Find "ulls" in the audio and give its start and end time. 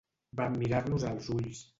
1.37-1.61